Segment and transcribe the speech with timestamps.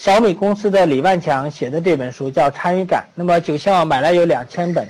[0.00, 4.88] 小米公司的李万强写的这本书叫《参与感》，那么九千万买来有两千本，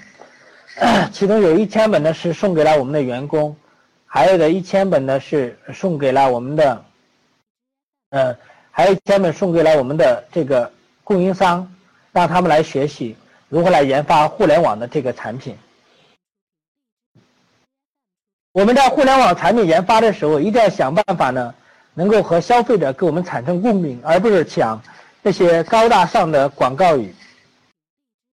[1.10, 3.56] 其中有一千本呢是送给了我们的员工，
[4.06, 6.84] 还有的一千本呢是送给了我们的，
[8.10, 8.36] 呃，
[8.70, 10.70] 还有一千本送给了我们的这个
[11.02, 11.74] 供应商，
[12.12, 13.16] 让他们来学习
[13.48, 15.56] 如何来研发互联网的这个产品。
[18.52, 21.52] 我们在互联网产品研发的时候，一定要想办法呢，
[21.94, 24.80] 能够和消费者给我们产生共鸣，而不是抢。
[25.22, 27.14] 这些高大上的广告语，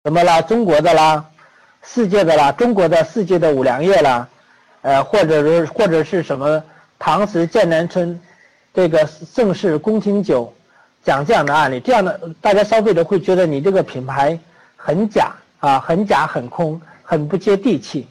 [0.03, 0.41] 怎么啦？
[0.41, 1.29] 中国的啦，
[1.81, 4.29] 世界的啦，中国的世界的五粮液啦，
[4.83, 6.63] 呃，或者是或者是什么
[6.97, 8.17] 唐时剑南春，
[8.73, 10.53] 这个盛世宫廷酒，
[11.03, 14.39] 讲这样的案例，这样的大家消费者会觉得你这个品牌
[14.77, 18.07] 很假啊，很假很空，很不接地气。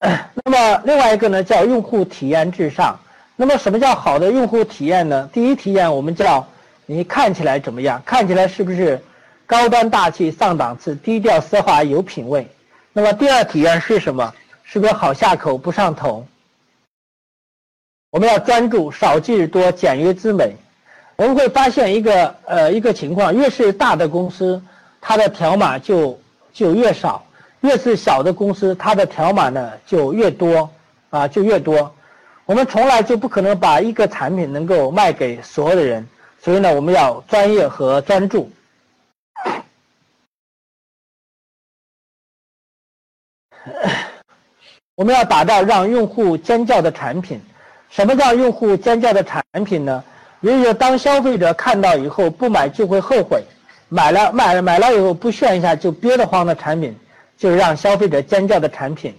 [0.42, 2.98] 那么另外一个呢，叫用户体验至上。
[3.40, 5.30] 那么什么叫好的用户体验呢？
[5.32, 6.46] 第一体验我们叫
[6.84, 8.02] 你看起来怎么样？
[8.04, 9.02] 看起来是不是
[9.46, 12.46] 高端大气上档次、低调奢华有品位？
[12.92, 14.34] 那么第二体验是什么？
[14.62, 16.26] 是不是好下口不上头？
[18.10, 20.54] 我们要专注少即是多、简约之美。
[21.16, 24.62] 我们会发现一个呃一个情况，越是大的公司，
[25.00, 26.20] 它的条码就
[26.52, 27.22] 就越少；
[27.62, 30.68] 越是小的公司，它的条码呢就越多
[31.08, 31.94] 啊，就越多。
[32.50, 36.04] 我们从来就不可能把一个产品能够卖给所有的人，
[36.42, 38.50] 所以呢，我们要专业和专注。
[44.96, 47.40] 我们要打造让用户尖叫的产品。
[47.88, 50.02] 什么叫用户尖叫的产品呢？
[50.40, 53.44] 也就是当消费者看到以后不买就会后悔，
[53.88, 56.98] 买了买买了以后不炫一下就憋得慌的产品，
[57.36, 59.14] 就是让消费者尖叫的产品。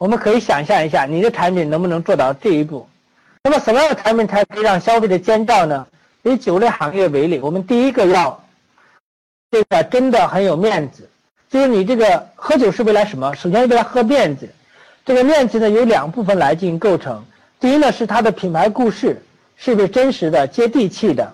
[0.00, 2.88] 我们可以想象一下，你的产品能不能做到这一步？
[3.42, 5.86] 那么什么样的产品才可以让消费者尖叫呢？
[6.22, 8.42] 以酒类行业为例，我们第一个要
[9.50, 11.06] 这个真的很有面子，
[11.50, 13.34] 就是你这个喝酒是为了什么？
[13.34, 14.48] 首先是为了喝面子，
[15.04, 17.22] 这个面子呢有两部分来进行构成。
[17.60, 19.22] 第一呢是它的品牌故事
[19.58, 21.30] 是不是真实的、接地气的？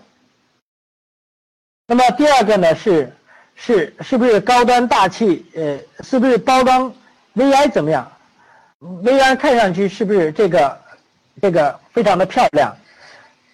[1.87, 3.13] 那么第二个呢是
[3.55, 5.47] 是是不是高端大气？
[5.55, 6.93] 呃，是不是包装
[7.37, 8.11] VI 怎么样？
[9.03, 10.79] 微安看上去是不是这个
[11.41, 12.75] 这个非常的漂亮？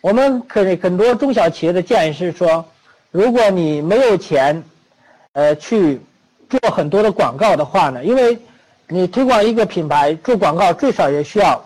[0.00, 2.64] 我们可很多中小企业的建议是说，
[3.10, 4.62] 如果你没有钱，
[5.32, 6.00] 呃，去
[6.50, 8.38] 做很多的广告的话呢，因为
[8.88, 11.64] 你推广一个品牌做广告最少也需要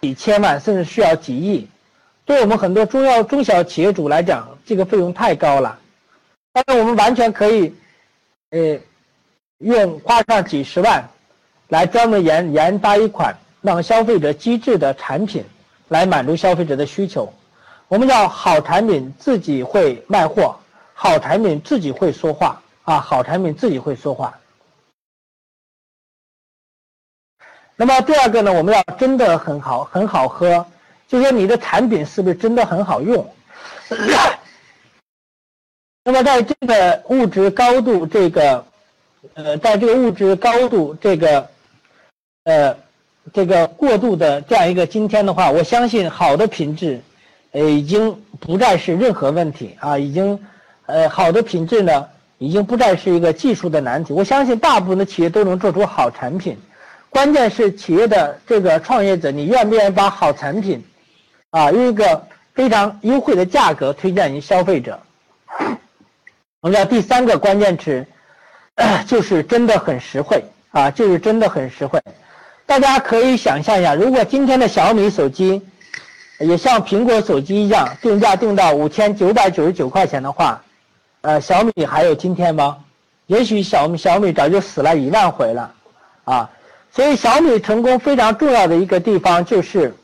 [0.00, 1.68] 几千万，甚至需要几亿。
[2.24, 5.78] 对我们很多中药中小企业主来讲，这个费用太高了。
[6.52, 7.72] 但是我们完全可以，
[8.50, 8.78] 呃，
[9.58, 11.08] 用花上几十万。
[11.68, 15.44] 来专门研研发一款让消费者机智的产品，
[15.88, 17.30] 来满足消费者的需求。
[17.88, 20.58] 我们叫好产品自己会卖货，
[20.94, 24.38] 好产品自己会说话啊，好产品自己会说话。
[27.76, 30.64] 那么第二个呢，我们要真的很好很好喝，
[31.06, 33.34] 就说你的产品是不是真的很好用？
[36.02, 38.64] 那么在这个物质高度这个，
[39.34, 41.46] 呃，在这个物质高度这个。
[42.48, 42.74] 呃，
[43.34, 46.98] 这个过度的这样一个今天的话，我相信好的品质，
[47.52, 50.40] 呃，已经不再是任何问题啊，已经，
[50.86, 54.14] 呃，好的品质呢，已经不再是一个技术的难题。
[54.14, 56.56] 我相信大部分的企业都能做出好产品，
[57.10, 60.82] 关键是企业的这个创业者，你愿不愿意把好产品，
[61.50, 64.98] 啊，用一个非常优惠的价格推荐于消费者。
[66.62, 68.06] 我们讲第三个关键词，
[69.06, 72.00] 就是真的很实惠啊，就是真的很实惠。
[72.68, 75.62] 大家可以想象一下，如果今天的小米手机
[76.38, 80.62] 也像苹果手机一样定价定到五千九百九十九块钱的话，
[81.22, 82.76] 呃，小米还有今天吗？
[83.26, 85.72] 也许小米小米早就死了一万回了，
[86.24, 86.50] 啊，
[86.92, 89.94] 所以小米成功非常重要的一个地方就是，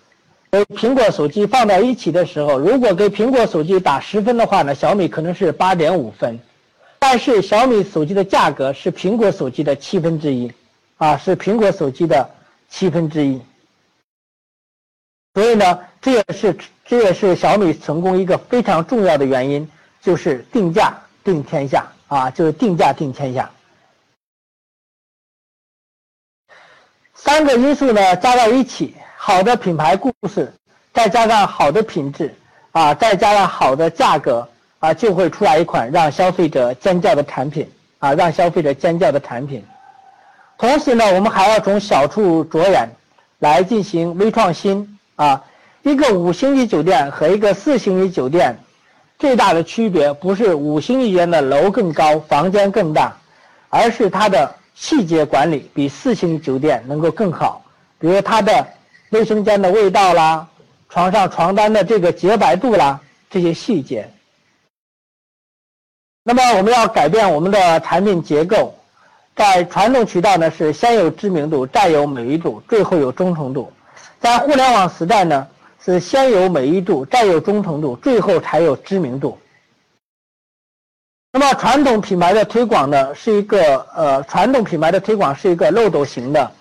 [0.50, 6.40] 跟苹果手机放在一起的时候，如果给苹果手机打十分的话呢，小米可能是八点五分，
[6.98, 10.50] 但是小米手机的价格是苹果手机的七分之一，
[10.96, 12.26] 啊，是苹果手机的。
[12.76, 13.40] 七分之一，
[15.32, 20.92] 所以呢，这也是这也是小米成功一个非常重要的原因，就是定价
[21.22, 23.48] 定天下啊，就是定价定天下。
[27.14, 30.52] 三个因素呢加到一起，好的品牌故事，
[30.92, 32.34] 再加上好的品质
[32.72, 34.48] 啊，再加上好的价格
[34.80, 39.64] 啊，就会出来一款让消费者尖叫的产品啊，让消费者尖叫的产品。
[40.58, 42.88] 同时呢，我们还要从小处着眼，
[43.38, 45.44] 来进行微创新啊。
[45.82, 48.58] 一个五星级酒店和一个四星级酒店
[49.18, 53.16] 最大的区别，不是五星级酒店的楼更高、房间更大，
[53.68, 54.54] 而是它的。
[54.76, 57.64] 细节管理比四星级酒店能够更好，
[57.96, 58.66] 比如它的
[59.10, 60.48] 卫生间的味道啦，
[60.88, 63.00] 床上床单的这个洁白度啦，
[63.30, 64.10] 这些细节。
[66.24, 68.74] 那么我们要改变我们的产品结构，
[69.36, 73.68] 在传统渠道呢是先有知名度，再有美誉度，最后有忠诚度；
[74.20, 75.46] 在互联网时代呢
[75.84, 79.36] 是先有美誉度，再有忠诚度，最后才有知名度。
[81.32, 86.52] 那么传统品牌的推广呢，是一个呃，传统品牌的推广是一个漏斗型的。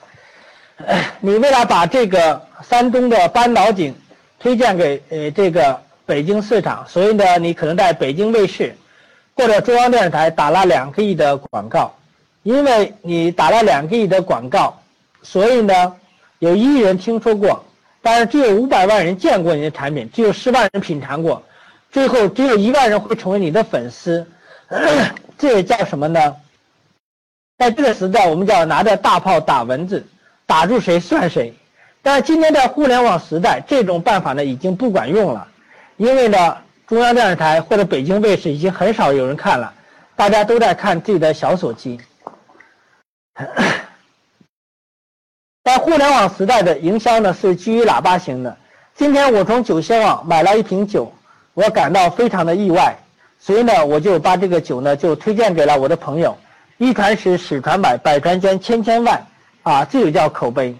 [1.20, 3.96] 你为了把这个山东的班岛井
[4.40, 8.76] 推荐给呃这个北京市场，所以呢，你可能在北京卫视
[9.36, 11.94] 或者中央电视台打了两个亿的广告。
[12.44, 14.82] 因为你打了两个亿的广告，
[15.22, 15.96] 所以呢，
[16.40, 17.64] 有一亿人听说过，
[18.02, 21.42] 但是只有五百万人见过你的产品，只有十万人品尝过，
[21.90, 24.28] 最后只有一万人会成为你的粉丝。
[25.38, 26.36] 这也叫什么呢？
[27.58, 30.06] 在这个时代，我们叫拿着大炮打蚊子，
[30.46, 31.54] 打住谁算谁。
[32.02, 35.48] 但是今天在互联网时代，这种办法呢已经不管用了，
[35.96, 36.58] 因为呢
[36.88, 39.74] 中央电视台或者北京卫视已经很少有人看了，
[40.16, 42.00] 大家都在看自己的小手机。
[45.64, 48.58] 在互联网时代的营销呢是基于喇叭型的。
[48.96, 51.12] 今天我从酒仙网买了一瓶酒，
[51.54, 52.96] 我感到非常的意外。
[53.40, 56.38] 所以呢，我就把这个酒呢就推荐给了我的朋友，
[56.78, 59.26] 一传十，十传百，百传千，千千万，
[59.64, 60.76] 啊，这就叫口碑。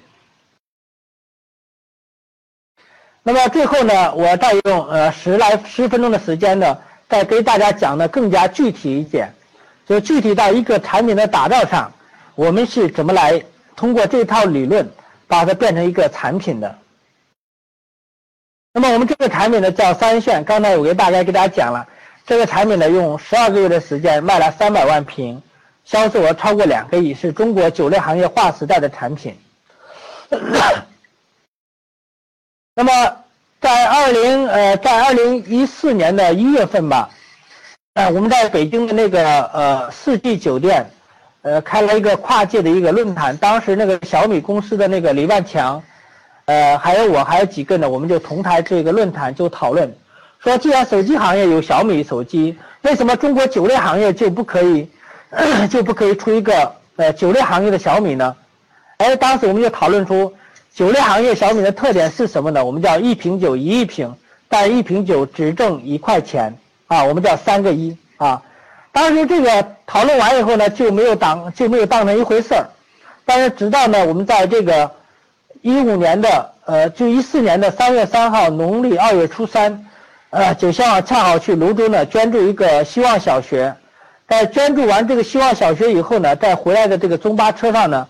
[3.22, 6.78] 那么最后呢，我再用呃十来十分钟的时间呢，
[7.10, 9.34] 再给大家讲的更加具体一点，
[9.86, 11.92] 就具体到一个产品的打造上，
[12.36, 13.44] 我们是怎么来
[13.76, 14.92] 通过这套理论
[15.28, 16.80] 把它变成一个产品的。
[18.74, 21.88] 那么我们这个产品呢叫三炫，刚才我给大概给大家讲了。
[22.26, 25.44] 这个产品呢，用十二个月的时间卖了三百万瓶，
[25.84, 29.38] 销售额超过两个亿，是中国酒类行业划时代的产品。
[32.74, 33.18] 那么，
[33.60, 37.10] 在二零呃，在二零一四年的一月份吧，
[37.94, 40.90] 呃，我们在北京的那个呃四季酒店，
[41.44, 43.36] 呃，开了一个跨界的一个论坛。
[43.38, 45.84] 当时那个小米公司的那个李万强，
[46.46, 49.94] 呃，还有我，还有几个呢，我们就同台这个论坛就讨论。
[50.40, 54.90] 说，既然手机行业有小米手机，为什么中国酒类行业就不可以，
[55.70, 58.36] 就不可以出一个呃酒类行业的小米呢？
[58.98, 60.34] 哎，当时我们就讨论出
[60.74, 62.64] 酒类行业小米的特点是什么呢？
[62.64, 64.14] 我们叫一瓶酒一亿瓶，
[64.48, 66.58] 但一瓶酒只挣一块钱
[66.88, 68.42] 啊，我们叫三个一啊。
[68.94, 72.66] 当时这个讨论完以后呢，就没有当就没有当成一回事儿。
[73.26, 74.90] 但是直到呢，我们在这个
[75.62, 79.86] 一五年的呃，就一四年的三月三号农历二月初三。
[80.30, 83.76] 呃，九仙网恰好去泸州呢，捐助一个希望小学。
[84.28, 88.08] 在捐助完这个希望小学以后呢，在回来的这个中巴车上呢，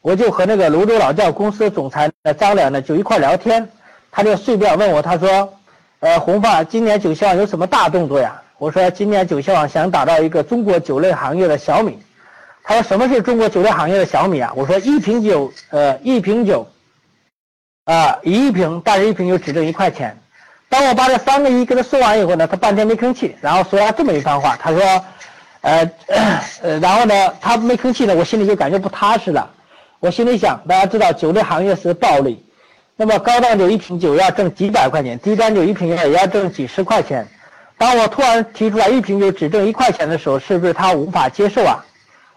[0.00, 3.68] 我就和那个泸州老窖公司总裁张良呢就一块聊天。
[4.10, 5.52] 他就顺便问我，他说
[6.00, 11.98] ：“呃，红发，今年九仙网有什么大动作呀？”我说：“今年九仙网想打造一个中国酒类行业的小米。”
[12.62, 16.66] 他说：“什么是中国酒类行业的小米啊？”我说：“一瓶酒，呃，一瓶酒，
[17.84, 20.16] 啊，一瓶，但是一瓶酒只挣一块钱。”
[20.70, 24.56] 当我把这三个亿跟他说完以后呢，他半天没吭气，然后说了这么一番话。
[24.56, 25.04] 他说，
[25.60, 25.90] 呃，
[26.62, 29.50] 呃，然后呢，他没吭气呢，我心里就感觉不踏实了。
[30.00, 32.44] 我心里想，大家知道酒类行业是暴利，
[32.96, 37.28] 那么高档酒一瓶酒要挣几百块钱，低端酒一瓶酒也要挣几十块钱。
[37.84, 41.84] 当我突然提出来一瓶酒只挣一块钱的时候，是不是他无法接受啊？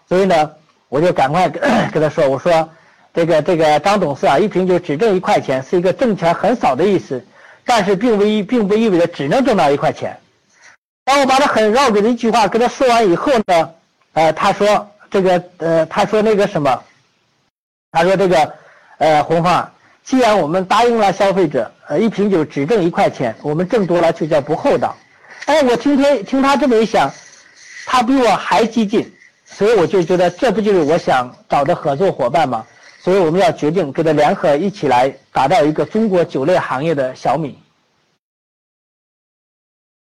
[0.06, 0.50] 所以呢，
[0.90, 2.68] 我就赶快跟 跟他说，我说，
[3.14, 7.24] 这个这个张董事啊，一瓶酒只挣一块钱，是一个挣钱很少的意思。
[7.64, 10.18] 但是并不意并不意味着只能挣到一块钱。
[11.06, 13.70] 当我把他很绕嘴的一句话跟他说完以后呢，
[14.12, 16.82] 呃，他说这个呃，他说那个什么，
[17.90, 18.52] 他说这个
[18.98, 19.72] 呃，红方，
[20.04, 24.94] 既然我们答应了消费者，呃，一瓶酒只挣一块钱，我们挣多了就叫不厚道。
[25.48, 27.10] 哎，我听听听他这么一想，
[27.86, 29.10] 他比我还激进，
[29.46, 32.66] 所以我就觉得这不就是我想找的合作伙伴吗？
[33.00, 37.58] 所以我们要决定跟他联合一起来打造一个中国酒类行业的小米。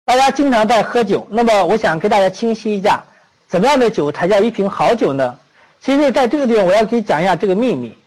[0.05, 3.03] 大家经常在喝酒，那么我想给大家清晰一下，
[3.49, 5.37] 怎么样的酒才叫一瓶好酒呢？
[5.81, 7.99] 其实在这个地方我要给你讲一下这个秘密，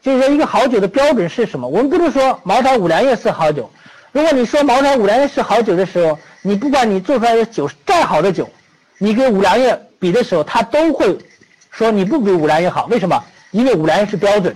[0.00, 1.66] 就是说一个好酒的标准是什么？
[1.66, 3.68] 我们不是说茅台、五粮液是好酒。
[4.12, 8.48] 如果你说茅台、五粮液是好酒的时候，你不管你做出来的酒再好的酒，
[8.98, 11.18] 你跟五粮液比的时候，他都会
[11.70, 12.86] 说你不比五粮液好。
[12.86, 13.24] 为什么？
[13.50, 14.54] 因为五粮液是标准，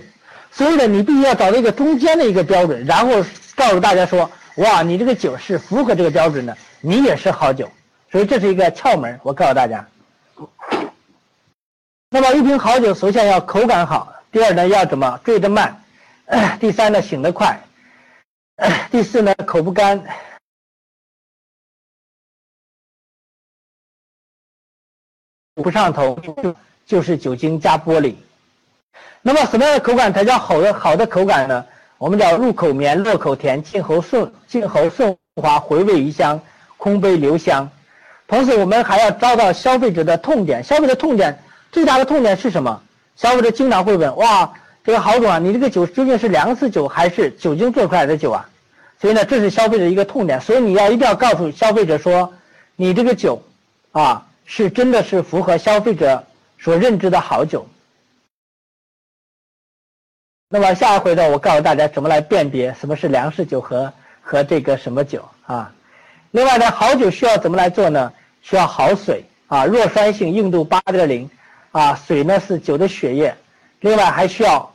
[0.51, 7.69] 所以呢，你必须要找到一个中间的一个标准，然后告诉大家说，哇，你这个酒是符合这个标准的，你也是好酒。
[8.11, 9.85] 所以这是一个窍门，我告诉大家。
[12.09, 15.81] 那么一瓶好酒，首先要口感好，第二呢要怎么醉得慢，
[16.59, 17.59] 第三呢醒得快。
[18.89, 20.03] 第四呢，口不干，
[25.53, 26.19] 不上头，
[26.83, 28.15] 就是酒精加玻璃。
[29.21, 31.63] 那么什么样的口感才叫好的好的口感呢？
[31.99, 36.41] 我们叫入口绵，落口甜，进喉顺，进喉顺滑，回味余香，
[36.77, 37.69] 空杯留香。
[38.27, 40.63] 同时，我们还要抓到消费者的痛点。
[40.63, 42.81] 消费者痛点最大的痛点是什么？
[43.15, 44.51] 消费者经常会问：哇。
[44.87, 48.49] 这个郝总啊，你这个酒究竟是粮食酒还是酒精做出来的酒啊？
[49.01, 52.33] 所以呢，这是消费者一个痛点，所以你要一定要告诉消费者说，
[52.77, 53.43] 你这个酒，
[53.91, 56.25] 啊，是真的是符合消费者
[56.57, 57.67] 所认知的好酒。
[60.47, 63.91] 那么下一回呢，我告诉大家怎么来辨别什么是粮食酒和
[64.21, 65.73] 和这个什么酒啊。
[66.31, 68.13] 另外呢，好酒需要怎么来做呢？
[68.41, 71.29] 需要好水啊，弱酸性，硬度八点零，
[71.73, 73.35] 啊，水呢是酒的血液，
[73.81, 74.71] 另外还需要。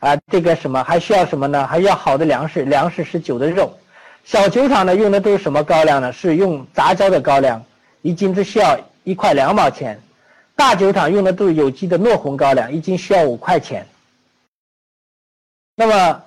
[0.00, 1.66] 啊，这个什么还需要什么呢？
[1.66, 3.78] 还要好的粮食，粮食是酒的肉。
[4.24, 6.12] 小酒厂呢用的都是什么高粱呢？
[6.12, 7.62] 是用杂交的高粱，
[8.02, 10.00] 一斤只需要一块两毛钱。
[10.56, 13.86] 大酒厂用的都是有机的糯红高粱，一斤需要五块钱。
[15.76, 16.22] 那么，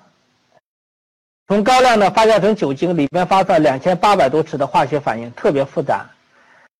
[1.48, 6.06] 从高粱呢发酵成酒精，里面发生两千八百多次的化学反应，特别复杂。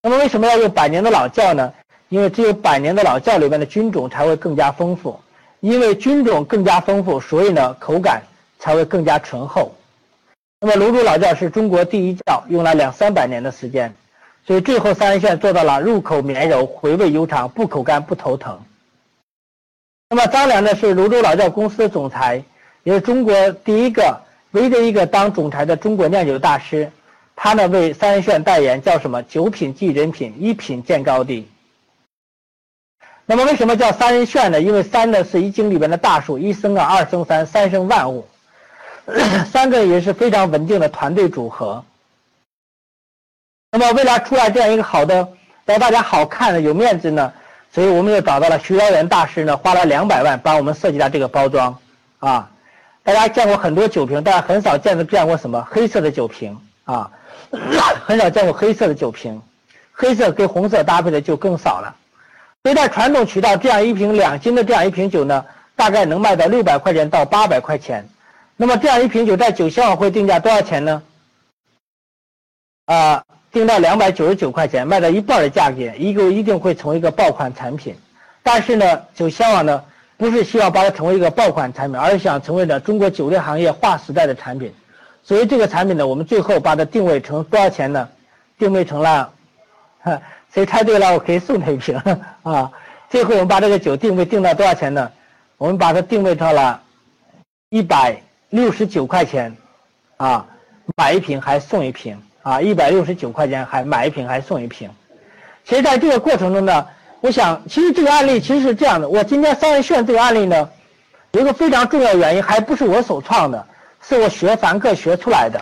[0.03, 1.73] 那么为什么要用百年的老窖呢？
[2.09, 5.19] 因为只有百年的老窖里面的菌种才会更加丰富。
[5.65, 8.23] 因为菌种更加丰富，所以呢口感
[8.59, 9.75] 才会更加醇厚。
[10.61, 13.95] 那么泸州老窖是中国第一窖，用了两三百年的时间，
[14.47, 18.61] 所以最后三人炫做到了入口绵柔、回味悠长、不口干不头疼。
[20.11, 22.45] 那么张良呢是泸州老窖公司的总裁，
[22.83, 26.93] 也是中国第一个、唯一的一个当总裁的中国酿酒大师。
[27.35, 29.23] 他呢为三人炫代言，叫什么？
[29.23, 31.49] 九品即人品，一品见高低。
[33.27, 34.61] 那么为什么叫三人炫呢？
[34.61, 38.27] 因为三呢是易经里边的大数，一生二，二生三，三生万物，
[39.51, 41.83] 三个也是非常稳定的团队组合。
[43.73, 45.27] 那么为了出来这样一个好的，
[45.65, 47.33] 让大家好看的、有面子呢，
[47.73, 51.77] 所以我们又找到了徐辽元大师呢，花了两百万帮我们设计了这个包装
[52.19, 52.51] 啊。
[53.03, 57.11] 大家见过很多酒瓶，但很少见见过什么黑色的酒瓶啊，
[58.05, 59.41] 很少见过黑色的酒瓶，
[59.93, 61.97] 黑色跟红色搭配的就更少了。
[62.65, 65.45] 所以在传统渠道，这样一瓶两斤的这样一瓶酒呢，
[65.77, 68.09] 大概能卖到六百块钱到八百块钱。
[68.57, 71.03] 那么这样一瓶酒在酒销网会定价多少钱呢？
[72.87, 77.95] 啊，定到两百九十九块钱，卖到一半的价格，一个一定会成为一个爆款产品。
[78.43, 79.85] 但是呢，酒销网呢
[80.17, 84.73] 不是希望把它成为一个爆款产品，而是想成为呢中国酒类行业划时代的产品。
[85.23, 88.09] 所以这个产品呢，我们最后把它定位成多少钱呢？
[88.59, 89.35] 定位成了，
[90.55, 92.01] 谁猜对了，我可以送他一瓶
[92.45, 92.71] 啊！
[93.11, 95.11] 最后我们把这个酒定位定到多少钱呢？
[95.59, 96.81] 我们把它定位到了
[97.71, 99.57] 一百六十九块钱
[100.17, 100.47] 啊，
[100.97, 102.61] 买一瓶还送一瓶啊！
[102.61, 104.89] 一百六十九块钱还买一瓶还送一瓶。
[105.65, 106.87] 其实在这个过程中呢，
[107.21, 109.09] 我想，其实这个案例其实是这样的。
[109.09, 110.71] 我今天三人炫这个案例呢，
[111.33, 113.67] 有一个非常重要的原因，还不是我首创的，
[114.01, 115.61] 是我学凡客学出来的。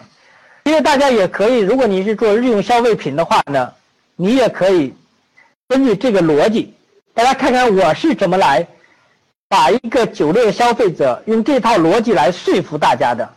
[0.65, 3.73] 因为大家也可以，如果你是做日用消费品的话呢。
[4.17, 4.95] 你也可以
[5.69, 6.75] 根据这个逻辑，
[7.15, 8.67] 大家看看我是怎么来
[9.49, 13.29] 把一个酒类的消费者用这套逻辑来说服大家的。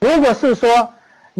[0.00, 0.92] 如果是说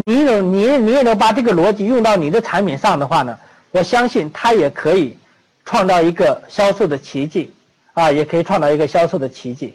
[0.06, 3.38] 你有你你也能把这个逻辑用到你的产品上的话呢，
[3.72, 5.18] 我相信他也可以
[5.64, 7.52] 创造一个销售的奇迹
[7.94, 9.74] 啊，也可以创造一个销售的奇迹。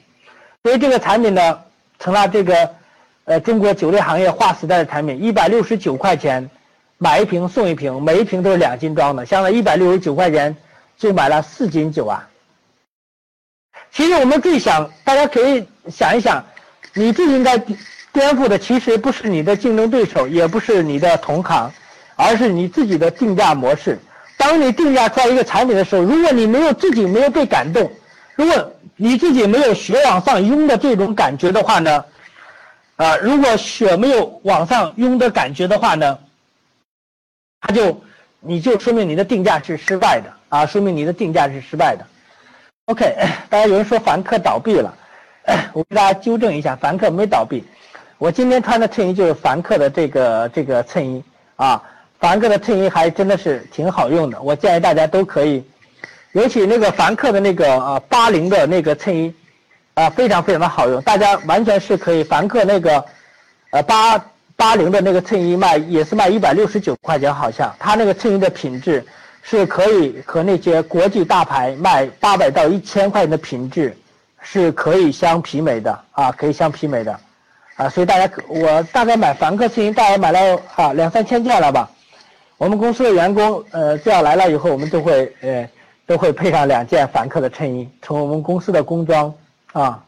[0.64, 1.60] 所以这个产品呢，
[2.00, 2.70] 成了这个
[3.26, 6.50] 呃中国酒类行业划时代的产品，一百六十九块钱。
[7.04, 10.56] 买一瓶送一瓶，每一瓶都是两斤装的，相当于一百六十九块钱
[10.98, 12.30] 就买了四斤酒啊。
[13.92, 16.42] 其实我们最想，大家可以想一想，
[16.94, 21.70] 你最应该颠覆的其实不是你的竞争对手，也不是你的同行，
[22.16, 24.00] 而是你自己的定价模式。
[24.38, 27.92] 当你定价出来一个产品的时候，如果你没有自己没有被感动，
[28.36, 32.06] 如果你自己没有血往上涌的这种感觉的话呢，
[32.96, 36.18] 啊，如果血没有往上涌的感觉的话呢，
[37.65, 38.00] 它就
[38.41, 42.05] 你就说明你的定价是失败的啊，说明你的定价是失败的。
[42.88, 43.15] OK，
[43.50, 44.93] 大家有人说凡客倒闭了，
[45.72, 47.63] 我给大家纠正一下，凡客没倒闭。
[48.17, 51.24] 我今天穿的衬衣就是凡客的这个这个衬衣
[51.55, 51.82] 啊，
[52.20, 55.63] 凡客的衬衣还真的是挺好用的，我建议大家都可以，
[56.34, 59.34] 尤其那个凡客的那个呃八零的那个衬衣
[59.93, 63.05] 啊，非常非常的好用，大家完全是可以凡客那个
[63.72, 64.17] 呃八
[64.56, 69.06] 八零的那个衬衣卖也是卖一百六十九块钱，好像它那个衬衣的品质。
[69.46, 73.94] 是可以和那些国际大牌卖八百到一千块钱的品质，
[74.42, 77.20] 是可以相媲美的啊，可以相媲美的，
[77.76, 81.92] 啊，所以大家我大概买凡客衬衣大概买了啊两三千件了吧，
[82.58, 85.70] 我们公司的员工呃这样来了以后，我们都会呃
[86.06, 89.36] 都会配上两件凡客的衬衣，成为我们公司的工装
[89.74, 90.02] 啊，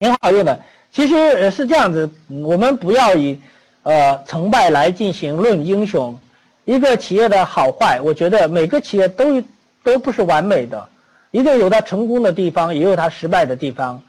[0.00, 0.60] 挺好用的。
[0.94, 3.40] 其实是这样子，我们不要以
[3.82, 6.16] 呃成败来进行论英雄。
[6.64, 9.42] 一个企业的好坏，我觉得每个企业都
[9.82, 10.88] 都不是完美的，
[11.32, 14.00] 一定有它成功的地方，也有它失败的地方。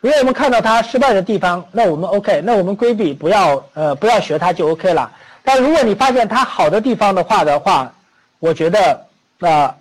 [0.00, 5.10] 如果我们看到它失败的地方，那我们 OK，那我们规避，不要呃不要学它就 OK 了。
[5.42, 7.92] 但如果你发现它好的地方的话的话，
[8.38, 9.06] 我觉得
[9.40, 9.74] 呃，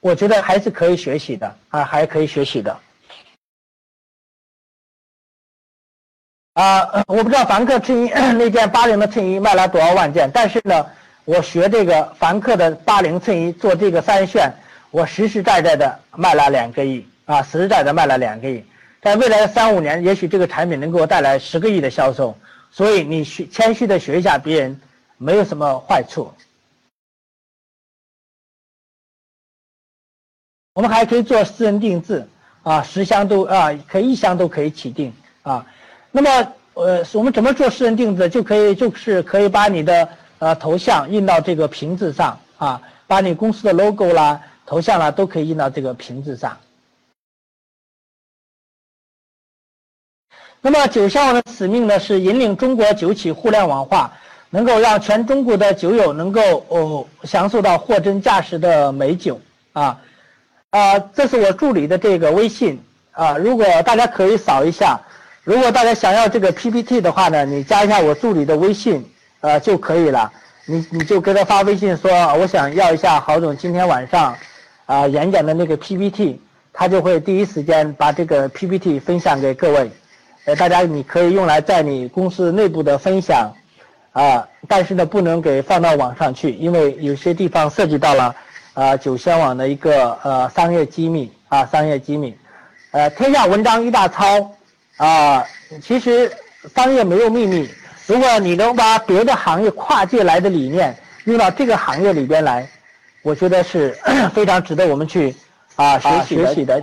[0.00, 2.76] 我觉得还是可以学习的啊，还可以学习的。
[6.54, 10.86] 啊，我不知道凡客衬衣 那件八零的衬衣卖了多少万件，但是呢。
[11.24, 14.52] 我学这个凡客的八零衬衣做这个三线，
[14.90, 18.64] 我实实在在的卖了两个亿啊，实实在在卖了两个亿，
[19.00, 22.36] 在未来的三五年，也许这个产品能给我带来十个亿的销售，
[22.72, 24.80] 所以你学谦虚的学一下别人，
[25.16, 26.34] 没有什么坏处。
[30.74, 32.26] 我们还可以做私人定制
[32.64, 35.64] 啊，十箱都啊，可以一箱都可以起订啊。
[36.12, 38.28] 那么呃，我们怎么做私人定制？
[38.28, 40.08] 就可以就是可以把你的。
[40.42, 46.58] 呃，头像印到这个瓶子上啊，把你公司的 logo 啦、头像啦都可以印到这个瓶子上。
[50.60, 54.12] 那么酒香网的使命呢，是引领中国酒企互联网化，
[54.50, 59.40] 能够让全中国的酒友能够哦享受到货真价实的美酒
[59.74, 60.00] 啊
[60.70, 65.00] 啊，这是我助理的这个微信啊，如果大家可以扫一下，
[65.44, 69.04] 如果大家想要这个 PPT 的话呢，你加一下我助理的微信。
[69.44, 70.30] 呃就可以了，
[70.66, 74.36] 你你就给他发微信说，我想要一下郝总今天晚上，
[74.86, 76.40] 啊演讲的那个 PPT，
[76.72, 79.90] 他就会第一时间把这个 PPT 分享给各位，
[80.44, 83.52] 呃大家你可以用来在你公司内部的分享，
[84.12, 88.32] 啊但是呢不能给放到网上去，因为有些地方涉及到了
[88.74, 92.32] 啊酒仙网的一个呃商业机密啊商业机密，
[92.92, 94.52] 呃天下文章一大抄，
[95.06, 95.44] 啊
[95.82, 96.30] 其实
[96.74, 97.68] 商业没有秘密。
[98.06, 102.68] 如果你能把别的行业跨界来的理念用到这个行业里边来，
[103.22, 103.98] 我觉得是
[104.32, 105.34] 非常值得我们去
[105.74, 106.80] 啊学习的。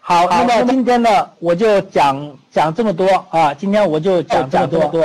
[0.00, 5.04] 好，那么今天呢，我就讲讲这么多啊，今天我就讲这么多，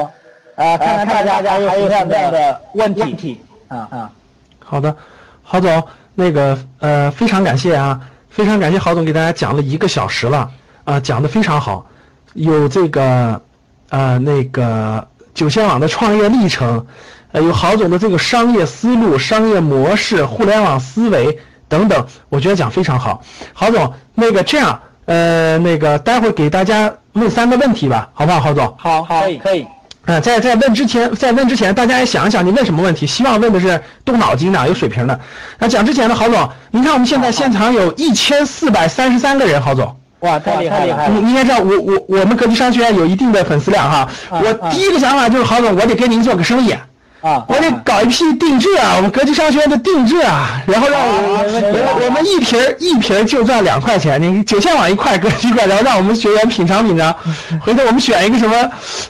[0.56, 3.42] 啊，看看大家还有什么样的问题。
[3.68, 4.12] 啊啊。
[4.60, 4.96] 好的，
[5.44, 10.50] 郝总，那个呃，非常感谢啊，非常感谢郝总给大家讲了一个小时了
[10.84, 11.86] 啊，讲的非常好，
[12.34, 13.42] 有这个。
[13.90, 16.84] 呃，那个九仙网的创业历程，
[17.32, 23.22] 呃，有郝总的这个商业思路、商业模式、互联网思维等等，我觉得讲非常好。
[23.54, 28.76] 郝总，那个这样，呃，那个待会儿给大家问三个问题吧，好不好，郝总？
[28.80, 29.68] 好，好，可以，可以。
[30.06, 33.06] 啊，在在问之前，在问之前，大家也想一想，你问什么问题？
[33.06, 35.20] 希望问的是动脑筋的、有水平的。
[35.60, 39.96] 那讲之前呢，郝总，您看我们现在现场有一千四百三十三个人，郝总。
[40.24, 41.10] 哇，太厉害了！
[41.10, 44.08] 你应该知道，我我我们格局商学院有一定的粉丝量哈。
[44.30, 57.14] 我第一个想法就是，郝总，我得跟您做个生意啊，我得搞一批定制啊，我们格局商学院的定制啊，然后让我我我们一瓶一瓶就赚两块钱，你九千网一块，格局一块，然后让我们学员品尝品尝。
[57.60, 58.56] 回头我们选一个什么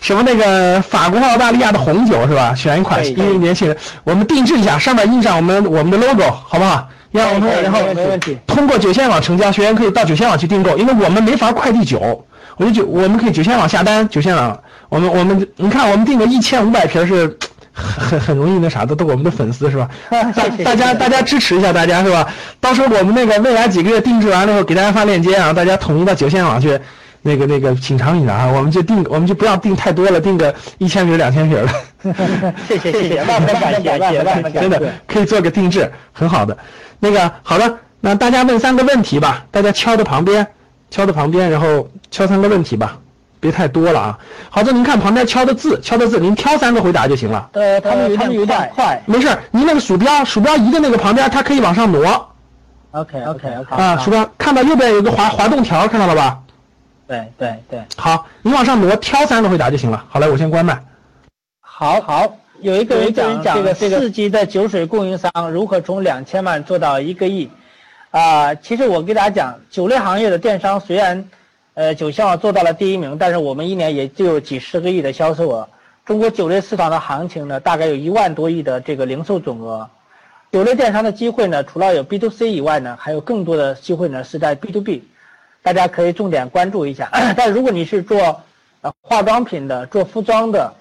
[0.01, 2.55] 什么那个法国、澳大利亚的红酒是吧？
[2.55, 6.87] 选一款，因为年轻人，我们定制一下，上面印上我们我们的 logo，好不好？
[7.13, 7.79] 然后，然后
[8.47, 12.25] 通过九线网成交，学员可以到九线网去订购，因为我们没法快递酒，
[12.57, 17.37] 我们九我们可以九线网下单，九线网，我们我们你看我们订个一千五百瓶是
[17.71, 19.87] 很很很容易那啥的，都我们的粉丝是吧？
[20.09, 22.27] 大大家大家支持一下大家是吧？
[22.59, 26.79] 到时候我们那个未来几个月定制完了以后，给大家发链接啊，大家统一到九线网去，
[27.25, 31.73] 那个那个请尝一尝啊，我们就定我们就不要定太多了，定个一千瓶两千瓶的。
[32.67, 36.55] 谢谢谢谢，万分感谢， 万分感谢，真的可以做个定制，很好的。
[36.99, 40.45] 那个好的，那大家问三个问题吧，大家敲的旁边，
[40.91, 42.97] 敲的旁边，然后敲三个问题吧，
[43.39, 44.19] 别太多了啊。
[44.49, 47.49] 好的，您看旁边敲的字，敲的字，您挑三个回答就行了。
[47.53, 49.01] 呃，他们他们有点快。
[49.05, 52.03] 没事，您那个鼠标，鼠标移的那个旁边，它可以往上挪。
[52.91, 53.81] OK OK OK。
[53.81, 56.37] 啊，鼠标看到右边有个滑滑动条，看到了吧？
[57.07, 57.81] 对对对。
[57.97, 60.05] 好，你往上挪，挑三个回答就行了。
[60.09, 60.83] 好嘞，我先关麦。
[61.59, 67.49] 好好，有一个人讲这个四级的酒水供应商如何从两千万做到一个亿。
[68.11, 71.27] 啊，其实我给大家讲，酒类行业的电商虽然，
[71.73, 75.67] 呃，酒香做到了第一名，但是我们一年也就有几十个亿的销售额。
[76.05, 79.89] 中国酒类市场的行情呢，大概有一万多亿的这个零售总额。
[80.51, 85.03] 酒类电商的机会呢，除了有 B to C 以外呢，还有更多的机会呢是在 B to B，
[85.63, 87.09] 大家可以重点关注一下。
[87.35, 88.43] 但如果你是做
[88.81, 90.71] 呃化妆品的、做服装的，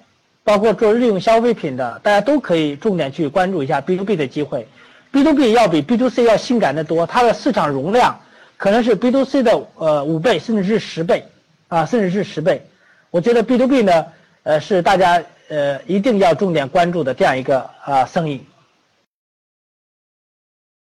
[0.43, 4.67] 包括做日用消费品的，大家都可以重点去关注一下 B to B 的机会。
[5.09, 8.19] B to B 要比 B to C 要性感的多，它的市场容量
[8.57, 11.25] 可能是 B to C 的呃五倍，甚至是十倍，
[11.69, 12.67] 啊，甚至是十倍。
[13.09, 14.05] 我觉得 B to B 呢，
[14.43, 18.43] 呃，是大家呃一定要重点关注的这样一个啊生意。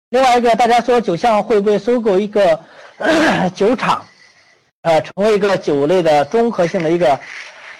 [0.10, 2.58] 另外一个，大家说酒香会不会收购一个
[3.54, 4.06] 酒厂，
[4.82, 7.20] 呃，成为一个酒类的综合性的一个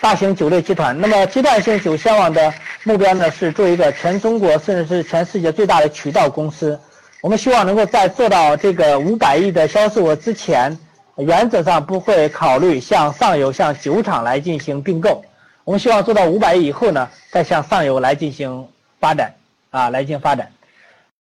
[0.02, 1.00] 大型酒类集团？
[1.00, 6.78] 那么阶段性酒香网的目标呢，是做一个全中国甚至是全世界最大的渠道公司。
[7.22, 10.78] 我们希望能够在做到这个五百亿的销售额之前，
[11.16, 15.24] 原则上不会考虑向上游、向酒厂来进行并购。
[15.63, 18.68] 我们希望做到五百亿以后呢，再向上游来进行
[19.00, 19.34] 发展，
[19.70, 20.52] 啊，来进行发展。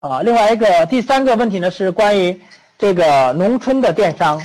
[0.01, 2.41] 啊，另外一个第三个问题呢是关于
[2.75, 4.41] 这个农村的电商，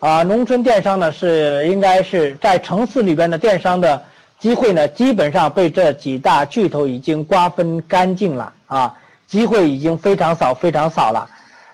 [0.00, 4.02] 啊，农村电商呢是应该是在城市里边的电商的
[4.38, 8.94] 机会呢，基本上被这几大巨头已经瓜分干净了啊，
[9.26, 11.26] 机会已经非常少非常少了，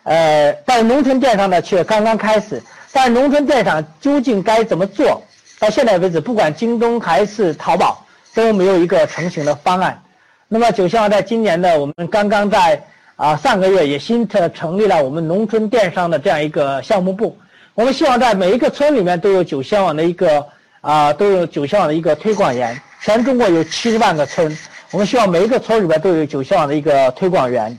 [0.04, 5.20] 呃，但农村电商呢却刚刚开始，但农村电商究竟该怎么做？
[5.58, 10.00] 到现在为止，不管京东还是淘宝都没有一个成型的方案。
[10.46, 12.80] 那么九香在今年呢，我们刚刚在
[13.16, 17.38] 啊，上个月也新特成立了我们农村电商的这样一个项目部。
[17.74, 20.44] 我们希望在每一个村里面都有九香网的一个
[20.80, 22.80] 啊，都有九香网的一个推广员。
[23.00, 24.56] 全中国有七十万个村，
[24.90, 27.78] 我们希望每一个村里边都有九香网的一个推广员。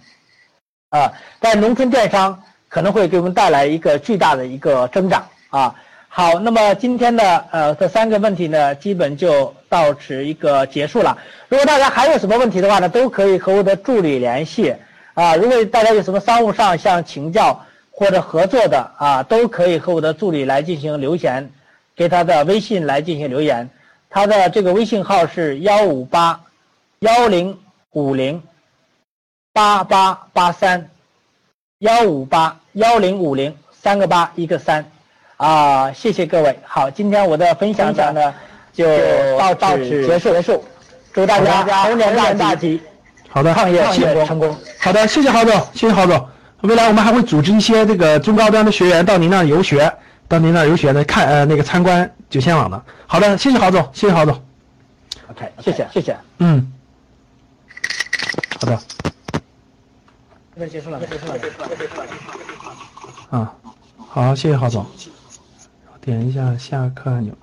[0.90, 5.76] 啊，在农村电商可能会给我们带来一个巨大的一个增长啊。
[6.08, 11.18] 好，那么今天的呃这三个问题呢，基本就到此一个结束了。
[11.50, 14.74] 如果大家还有什么问题的话呢，都可以和我的助理联系。
[15.16, 21.50] 啊，如果大家有什么商务上向请教或者合作的啊，都可以和我的助理来进行留言，
[21.96, 23.70] 给他的微信来进行留言。
[24.10, 26.40] 他的这个微信号是幺五八
[27.00, 27.58] 幺零
[27.92, 28.44] 五零
[29.54, 30.90] 八八八三
[31.80, 34.86] 幺五八幺零五零三个八一个三
[35.38, 36.60] 啊，谢谢各位。
[36.66, 38.34] 好，今天我的分享呢
[38.74, 38.86] 就
[39.38, 40.66] 到到此结束结束，
[41.14, 42.82] 祝大家猴年大吉。
[43.36, 44.58] 好的，创业谢谢成功。
[44.80, 46.26] 好的，谢谢郝总，谢谢郝总。
[46.62, 49.94] 未来我们还会组织一些这个中高端的学员到您那儿游学，
[50.30, 52.82] 到您那儿游学呢，看呃那个参观九仙网的。
[53.06, 54.42] 好的，谢谢郝总，谢谢郝总。
[55.28, 56.16] OK，谢谢谢谢。
[56.38, 56.72] 嗯，
[58.62, 58.80] 好的。
[59.34, 63.38] 这边结束了，结束了，结束了，结束了。
[63.38, 63.54] 啊，
[63.98, 64.86] 好，谢谢郝总。
[66.00, 67.38] 点一下下课按钮。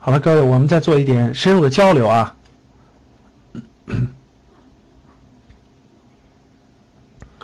[0.00, 2.34] 好了，各位，我们再做一点深入的交流啊。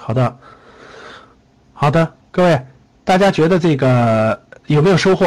[0.04, 0.36] 好的，
[1.72, 2.66] 好的，各位，
[3.04, 5.26] 大家觉得这个有没有收获？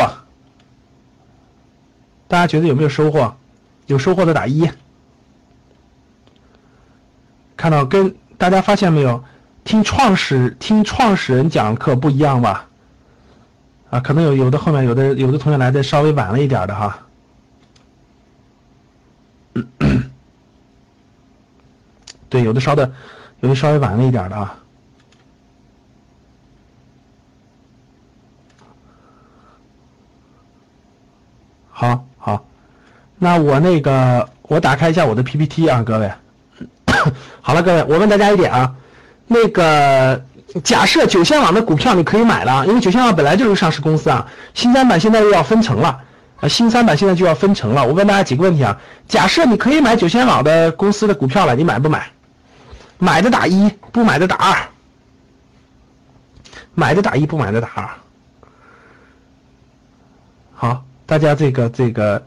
[2.27, 3.33] 大家觉得有没有收获？
[3.85, 4.69] 有收获的打一。
[7.55, 9.23] 看到跟大家发现没有？
[9.63, 12.67] 听创始听创始人讲课不一样吧？
[13.91, 16.99] 啊，可能有有的后面有的有的同学来的稍微晚了一点的哈。
[22.27, 22.91] 对，有的稍的，
[23.39, 24.59] 有的稍微晚了一点的啊。
[31.77, 32.45] 好好，
[33.19, 36.09] 那我那个我打开一下我的 PPT 啊，各位。
[37.41, 38.73] 好了，各位，我问大家一点啊，
[39.27, 40.23] 那个
[40.63, 45.99] 假设九仙网的股票你可以买了，因为九仙网本来就是上市公司啊，新三板现在又要分成了，
[46.39, 47.85] 啊，新三板现在就要分成了。
[47.85, 52.07] 我问大家几个问题啊，假设你可以买九仙网的公司的股票了，你买不买？
[52.99, 54.55] 买的打一，不买的打二。
[56.73, 57.89] 买的打一，不买的打二。
[60.53, 62.21] 好，大家这个这个，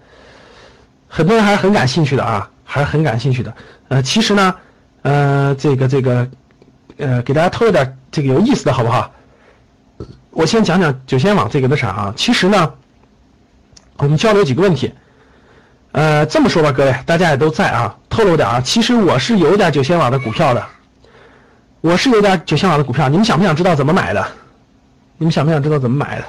[1.08, 3.52] 很多人还是很感兴趣的啊，还是很感兴趣的。
[3.88, 4.54] 呃，其实呢，
[5.02, 6.28] 呃，这个这个，
[6.98, 9.10] 呃，给大家透露点这个有意思的好不好？
[10.30, 12.72] 我先讲讲九仙网这个那啥啊，其实呢，
[13.96, 14.92] 我们交流几个问题。
[15.92, 20.64] 呃，这么说吧，各位大家也都在啊，透露点啊，其实我是有点九仙网的股票的，
[21.80, 24.24] 我是有点九仙网的股票，你们想不想知道怎么买的？
[25.16, 26.24] 你们想不想知道怎么买的？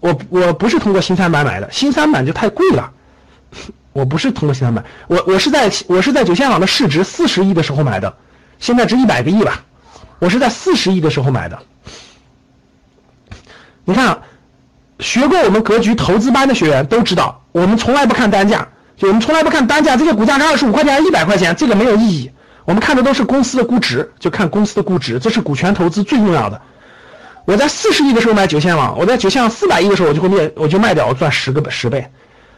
[0.00, 2.90] 我我不是通过新三板买的，新三板就太贵了。
[3.92, 8.14] 我不是通过新三板，我我是在我是在九仙网的市值四十亿的时候买的，
[8.58, 9.64] 现在值一百个亿吧。
[10.20, 11.58] 我是在四十亿的时候买的。
[13.84, 14.20] 你看，
[15.00, 22.30] 学过我们格局投资班的学员都知道，我们从来不看单价，就我们从来不看单价，这个股价是二十五块钱、还一百块钱，这个没有意义。
[22.66, 26.60] 我们看的都是公司的估值，就看公司的估值，这是股权投资最重要的。
[27.44, 32.06] 我在四十亿的时候买九千网，我在九千四百亿的时候我就会卖，我就卖掉，我赚十个十倍。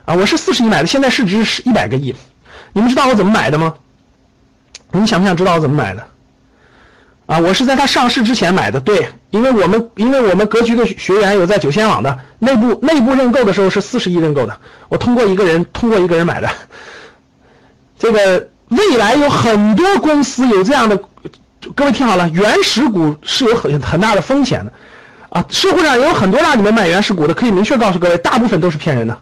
[0.04, 2.14] 啊，我是四十亿买的，现在市值是一百个亿。
[2.72, 3.74] 你们知道我怎么买的吗？
[4.90, 6.06] 你们想不想知道我怎么买的？
[7.26, 16.50] 啊，我是在它上市之前买的，对，因为我们因为我们格局的学员有在九千网的内部内部认购的时候是四十亿认购的，我通过一个人通过一个人买的。
[17.98, 21.00] 这个未来有很多公司有这样的，
[21.76, 24.72] 各位听好了，原始股是有很很大的风险的，
[25.28, 29.16] 啊，社会上也有很多让你们买原始股的，可以明确告诉各位，大部分都是骗人的。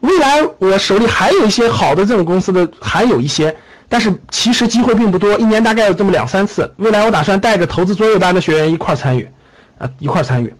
[0.00, 3.56] 未来我手里还有一些好的这种公司的，还有一些，
[3.88, 6.72] 但是其实机会并不多，一年大概有这么两三次。
[6.78, 9.28] 未来我打算带着投资作业班的学员一块参与，
[9.78, 10.52] 啊，一块参与。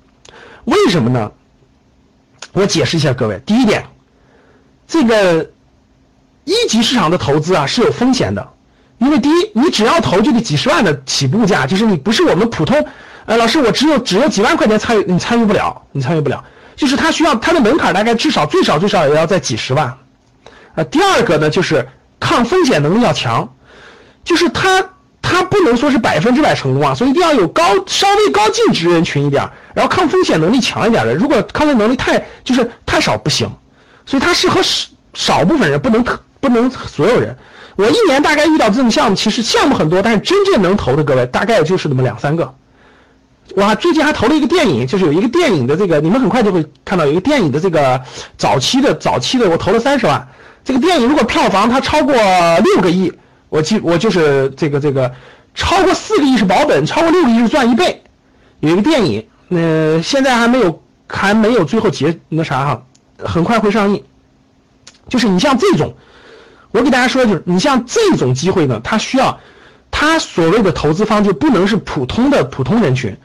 [0.64, 1.32] 为什么呢？
[2.52, 3.40] 我解释一下各位。
[3.44, 3.84] 第一点，
[4.86, 5.50] 这个
[6.44, 8.46] 一级市场的投资啊是有风险的，
[9.00, 12.86] 因为第一，你只要投就得几十万的起步价，就是你不是我们普通，
[13.24, 16.44] 呃，老师我只有只有几万块钱参与，你参与不了，你参与不了。
[16.76, 19.96] 就是它需要它的门槛大概至少最少最少也要在几十万，
[20.74, 23.54] 呃，第二个呢就是抗风险能力要强，
[24.22, 24.84] 就是它
[25.22, 33.50] 它不能说是百分之百成功啊，所以一定要有高稍微高净值人群一点，然后抗风险能力强一点的，如果抗风险能力太就是太少不行，
[34.04, 37.36] 所以它适合少少部分人，不能特不能所有人。
[37.80, 42.54] 我一年大概遇到这种项目，其实项目很多，但是真正能投的各位大概就是那么两三个。
[43.56, 48.00] 我最近还投了一个电影，就是有一个电影的这个，你们很快就会看到有一个电影的这个
[48.36, 50.28] 早期的早期的，我投了三十万。
[50.62, 53.10] 这个电影如果票房它超过六个亿，
[53.48, 55.10] 我记我就是这个这个
[55.54, 58.02] 超过四个亿是保本，超过六个亿是赚一倍。
[58.60, 62.82] 有一个电影，呃，现在还没有还没有最后结那啥哈，
[63.18, 64.04] 很快会上映。
[65.08, 65.94] 就是你像这种，
[66.72, 69.38] 我给大家说就是你像这种机会呢，它需要
[69.90, 73.16] 它所谓的投资方就不能是普通的普通人群。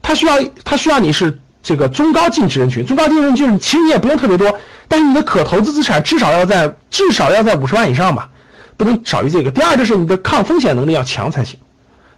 [0.00, 8.28] 它需要，它需要你是这个中高净值人群，中高净值人群其实你也不用特别多，但是你的可投资资产至少要在至少要在五十万以上吧，
[8.76, 9.50] 不能少于这个。
[9.50, 11.58] 第二就是你的抗风险能力要强才行，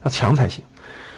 [0.03, 0.65] 要强才行。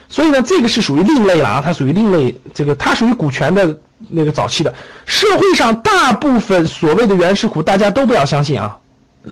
[0.09, 4.75] 所以呢，这个是属于另类了啊，它属于另类，这个它属于股权的那个早期的。
[5.05, 8.79] 社会上大部分所谓的原始股，大家都不要相信啊，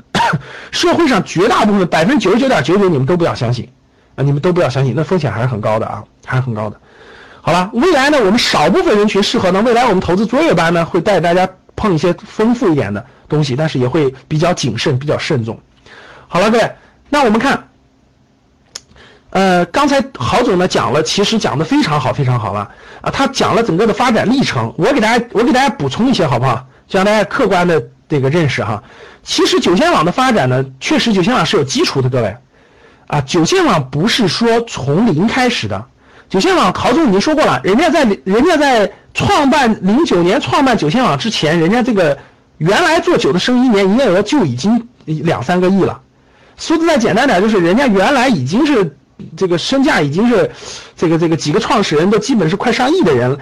[0.71, 3.69] 社会上绝大部分百分之九十九点九九你们都不要相信
[4.17, 6.81] 啊，你们都不要相信，那风险还是很高的啊，还是很高的。
[7.41, 9.61] 好了，未来呢，我们少部分人群适合呢。
[9.63, 15.61] 未来我们投资卓越班呢，会带大家碰一些丰富一点的东西，但是也会比较谨慎，比较慎重。
[16.27, 16.71] 好了，各位，
[17.11, 17.69] 那我们看，
[19.31, 22.71] 呃，刚才郝总呢讲了，其实讲的非常好，非常好了
[23.03, 23.11] 啊。
[23.11, 26.67] 他讲了整个的发展历程，我给大家，我给大家补充一些，好不好？
[26.89, 28.83] 就让大家客观的这个认识哈。
[29.23, 32.37] 其实九仙网的发展呢，确实九仙网是有基础的，各位
[33.07, 35.85] 啊，九仙网不是说从零开始的。
[36.29, 42.17] 九仙网，陶总已经说过了，人家在人家在创办零九年创办九仙网之前，人家这个
[42.59, 46.01] 原来做酒的生意，年营业额就已经两三个亿了。
[46.57, 48.97] 说的再简单点，就是人家原来已经是
[49.37, 50.51] 这个身价已经是
[50.97, 53.37] 这个这个几个创始人都基本是快上亿的人，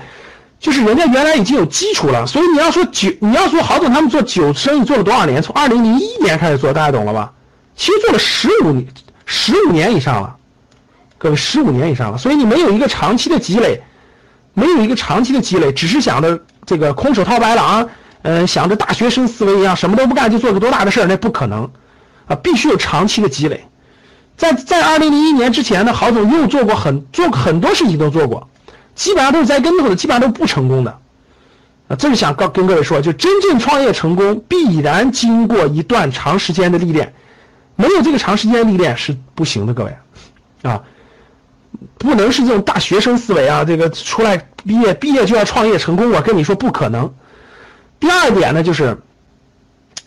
[0.63, 2.27] 就是人家原来已经有基础了。
[2.27, 5.43] 所以你要说酒，你要说郝总他们做酒生意做了多少年？
[5.43, 7.33] 从二零零一年开始做，大家懂了吧？
[7.77, 8.87] 其实做了十五年，
[9.27, 10.37] 十五年以上了。
[11.19, 13.83] 各位十五年以上了，所以你没有一个长期的积累，
[14.55, 17.89] 没有一个长期的积累，只是想着这个空手套白狼，
[18.23, 21.69] 嗯，想着大学生思维一样，什么都不干就做个多大的事儿，那不可能，
[22.27, 23.65] 啊，必须有长期的积累。
[24.37, 28.49] 在在二零零一年之前呢，郝总又做过很做很多事情都做过，
[28.95, 30.99] 基本上都是栽跟头的，基本上都不成功的，
[31.89, 37.15] 啊，这是想告跟各位说，就真正创业成功必然经过一段长时间的历练，
[37.77, 39.97] 没有这个长时间历练是不行的，各位，
[40.63, 40.83] 啊。
[41.99, 43.65] 不能是这种大学生思维啊！
[43.65, 47.13] 这个出来毕业毕业就要创业成功，我跟你说不可能。
[47.99, 48.99] 第二点呢，就是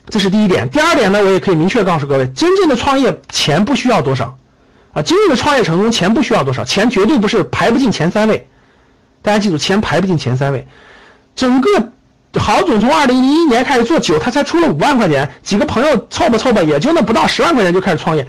[0.09, 0.69] 这是第一点。
[0.69, 4.37] 第二点呢，我也可以明确告诉各位，真正的创业钱不需要多少
[4.93, 5.01] 啊！
[5.01, 8.47] 真正的创业成功钱不需要多少，钱绝对不是排不进前三位，
[9.25, 10.65] 大家记住，钱排不进前三位。
[11.35, 11.69] 整个
[12.35, 18.25] 郝总从二零零一年开始做酒，他才出了五万块钱，几个朋友凑吧凑吧，也就那不到十万块钱就开始创业。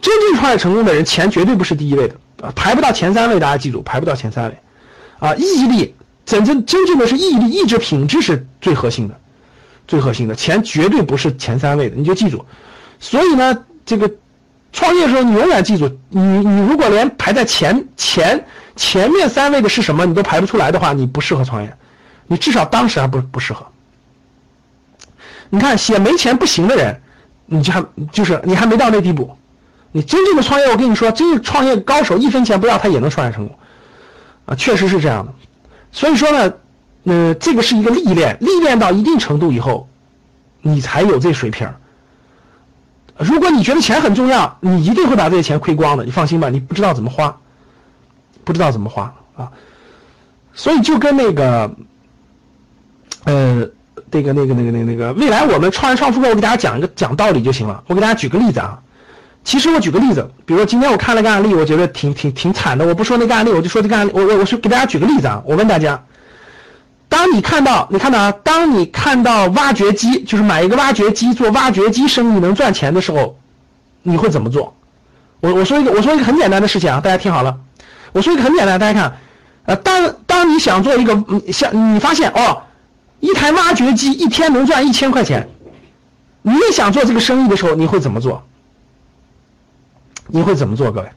[0.00, 3.38] 真正创业成功的人，钱绝对不是第一位的啊，排不到前三位。
[3.38, 4.58] 大家记住，排不到前三位。
[5.18, 9.20] 啊，毅力，真正真正的是毅力、意志品质是最核心的，
[9.86, 10.34] 最核心的。
[10.34, 12.44] 钱绝对不是前三位的，你就记住。
[13.00, 14.10] 所以呢，这个
[14.72, 18.44] 创业的时候，你永远记住，你你如果连排在前前
[18.76, 21.76] 前面三位的是什么，你都排不出来的话，你不适合创业。
[22.26, 23.66] 你至少当时还不不适合。
[25.50, 27.00] 你看写没钱不行的人，
[27.46, 29.34] 你就还就是你还没到那地步。
[29.90, 33.58] 你真正的创业，我跟你说，真正创业高手，一分钱不要他也能创业成功，
[34.44, 35.32] 啊，确实是这样的。
[35.90, 36.52] 所以说呢，
[37.04, 39.88] 呃，这个是一个历练，历练到一定程度以后，
[40.60, 41.66] 你才有这水平。
[43.18, 46.04] 如果你觉得钱很重要，你一定会把这些钱亏光的。
[46.04, 47.36] 你放心吧，你不知道怎么花，
[48.44, 49.50] 不知道怎么花啊。
[50.54, 51.70] 所以就跟那个。
[53.24, 53.68] 呃，
[54.10, 57.82] 那个、那个、那个、那个、那个，未来我们创业创富过，我给大家讲一个讲道理就行了。
[57.88, 58.80] 我给大家举个例子啊，
[59.44, 62.86] 其实我举个例子，比如今天我看了个案例，我觉得挺挺挺惨的。
[62.86, 65.42] 我不说那个案例，我就说这个案例，我我我是给大家举个例子啊。
[65.44, 66.02] 我问大家，
[67.08, 73.38] 当你看到你看到啊，当你看到挖掘机，就是买一个挖掘机做挖掘机生意能赚钱的时候，
[74.02, 74.74] 你会怎么做？
[75.40, 77.56] 我我说一个我说一个很简单的事情啊，大家听好了。
[78.12, 79.16] 我说一个很简单，大家看，
[79.64, 81.12] 呃，当当你想做一个，
[81.52, 82.62] 想你发现哦。
[83.20, 85.48] 一台挖掘机一天能赚一千块钱，
[86.42, 88.46] 你也想做这个生意的时候，你会怎么做？
[90.28, 90.92] 你会怎么做？
[90.92, 91.08] 各位，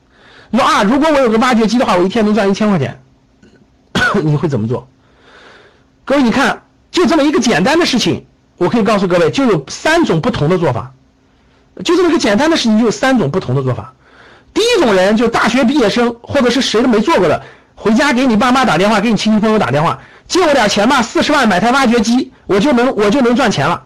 [0.49, 2.99] 你说啊，如果我有个挖掘机的话，我一天能赚一千块钱，
[4.23, 4.88] 你会怎么做？
[6.12, 8.26] 各位，你看，就这么一个简单的事情，
[8.58, 10.91] 我可以告诉各位，就有三种不同的做法。
[11.86, 13.93] 就这么个简单的事情，就有三种不同的做法。
[14.54, 17.41] 第一种人，就大学毕业生或者是谁都没做过的，
[17.76, 20.02] 回家给你爸妈打电话，给你亲戚朋友打电话。
[20.28, 23.84] 借我点钱吧，四十万买台挖掘机，我就能我就能赚钱了。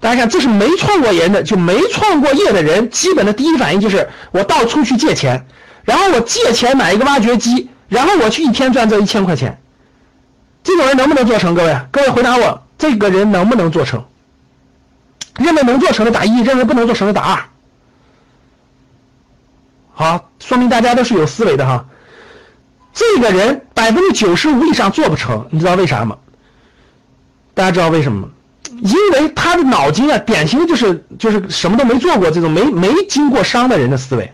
[0.00, 5.46] 大家看，这是没创过业的，就没创过业的人，基本的第一反应就是我到处去借钱，
[5.84, 9.58] 然后我借钱买一个挖掘机，然后我去一天赚这一千块钱。
[10.62, 11.54] 这种人能不能做成？
[11.54, 14.04] 各位，各位回答我，这个人能不能做成？
[15.38, 17.44] 认为能做成的打一，认为不能做成的打二。
[19.94, 21.84] 好，说明大家都是有思维的哈。
[22.92, 26.16] 这个人百分之九十五以上做不成，你知道为啥吗？
[27.54, 28.28] 大家知道为什么吗？
[28.82, 34.32] 因为他的脑筋啊，典型的就是就是什么都没做过，这种没没经过商的人的思维。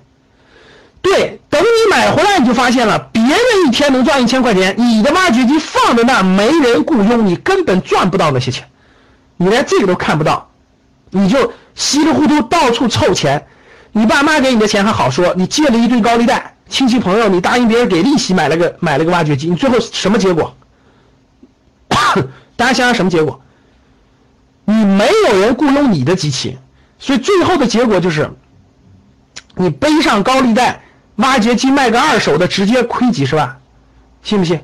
[1.01, 8.69] 对，等你买回来你就发现了，别人一天能赚一千块钱，你的挖掘机放在那没人雇佣，你根本赚不到那些钱，
[9.37, 10.51] 你连这个都看不到，
[11.11, 13.47] 你就稀里糊涂到处凑钱，
[13.93, 16.55] 你爸妈给你的钱还好说，你借了一堆高利贷。
[16.69, 20.55] 亲戚朋友，你答应别人给利息买了个买了个挖掘机，你最后什么结果？
[22.57, 23.41] 大家想想什么结果？
[24.67, 26.59] 你没有人雇佣你的机器，
[26.99, 28.31] 所以最后的结果就是
[29.55, 30.83] 你背上高利贷，
[31.19, 33.61] 挖掘机卖个二手的，直接亏几十万，
[34.23, 34.61] 信不信？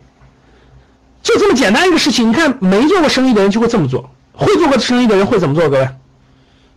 [1.22, 5.68] 就这么简单一个事情，你看没做过生意的人就会这么做，会做过生意的人会怎么做？
[5.70, 5.88] 各位，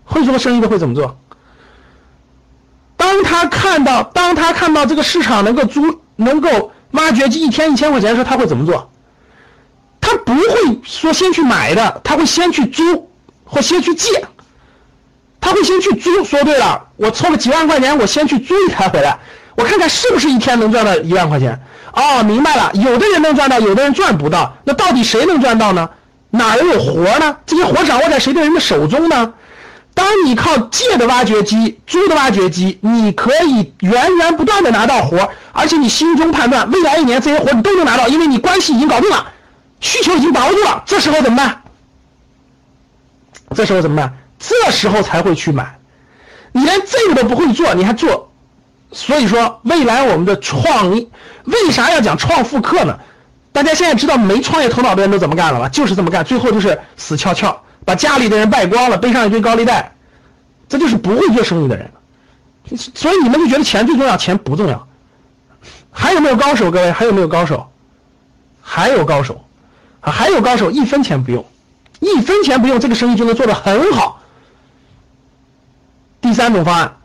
[0.04, 1.20] 会做过生意的会怎么做？
[2.96, 8.90] 当他看到，当他看到这个市场能够租，能够挖掘机一天一千块钱的时候，他会怎么做？
[10.02, 13.10] 他不会说先去买的，他会先去租
[13.44, 14.26] 或先去借。
[15.40, 16.24] 他会先去租。
[16.24, 19.20] 说对了，我凑了几万块钱，我先去租一台回来，
[19.58, 21.60] 我看看是不是一天能赚到一万块钱。
[21.94, 24.56] 哦，明白了，有的人能赚到，有的人赚不到。
[24.64, 25.90] 那到底谁能赚到呢？
[26.30, 27.38] 哪有活呢？
[27.48, 29.34] 这些活掌握在谁的人的手中呢？
[29.96, 39.26] 当你靠借的挖掘机、租的挖掘机，你可以源源不断的拿到活，而且你心中判断未来一年这些活你都能拿到，因为你关系已经搞定了，
[39.80, 40.84] 需求已经把握住了。
[40.86, 41.64] 这时候怎么办？
[43.56, 44.14] 这时候怎么办？
[44.38, 45.80] 这时候才会去买。
[46.52, 48.27] 你连这个都不会做，你还做？
[48.98, 51.08] 所以说，未来我们的创意
[51.46, 52.98] 为啥要讲创富课呢？
[53.52, 55.70] 大家现在知道没创业头脑的人都怎么干了吧？
[55.70, 57.62] 就是这么干，最后就是死翘翘。
[57.86, 59.94] 把家里的人败光了，背上一堆高利贷，
[60.68, 61.92] 这就是不会做生意的人。
[62.76, 64.88] 所以你们就觉得钱最重要，钱不重要。
[65.92, 66.72] 还有没有高手？
[66.72, 67.70] 各位，还有没有高手？
[68.62, 69.46] 还有高手！
[70.02, 71.46] 还有高手，一分钱不用，
[72.00, 74.24] 一分钱不用，这个生意就能做得很好。
[76.20, 76.98] 第三种方案，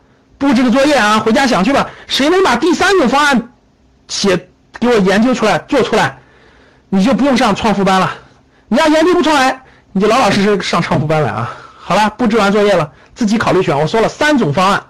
[0.43, 1.89] 布置个作业啊，回家想去吧。
[2.07, 3.49] 谁能把第三种方案
[4.09, 6.19] 写给我研究出来、做出来，
[6.89, 8.13] 你就不用上创富班了。
[8.67, 9.61] 你要研究不出来。
[9.95, 11.55] 你就老老实实上创富班来啊！
[11.77, 13.79] 好了，布置完作业了，自己考虑选。
[13.79, 14.83] 我说了三种方案，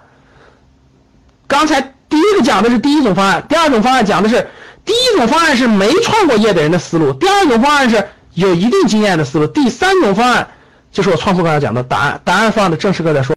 [1.46, 4.48] 刚才第一个讲的是第一种方案，第二种方案讲的是
[4.82, 10.48] 第一种方案是没创过业的人的思路，第二种方案是有一定经验的思路，第三种方案
[10.90, 12.18] 就是我创富刚才讲的答案。
[12.24, 13.32] 答案放在正式课再说。